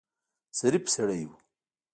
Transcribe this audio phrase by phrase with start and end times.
[0.57, 1.29] ظریف سړی و.